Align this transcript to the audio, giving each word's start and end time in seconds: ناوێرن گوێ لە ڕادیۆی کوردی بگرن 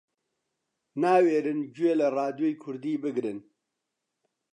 ناوێرن 1.03 1.59
گوێ 1.75 1.93
لە 1.99 2.07
ڕادیۆی 2.15 2.59
کوردی 2.63 3.01
بگرن 3.03 3.39